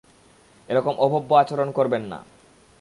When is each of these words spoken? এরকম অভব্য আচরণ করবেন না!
এরকম 0.69 0.93
অভব্য 0.99 1.29
আচরণ 1.35 1.69
করবেন 1.71 2.03
না! 2.03 2.19